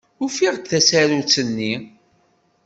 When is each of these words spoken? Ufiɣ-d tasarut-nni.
Ufiɣ-d 0.23 0.63
tasarut-nni. 0.69 1.73